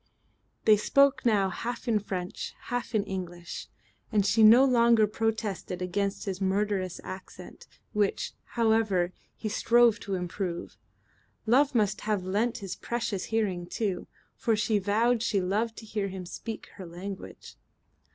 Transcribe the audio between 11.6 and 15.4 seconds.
must have lent its precious hearing too, for she vowed she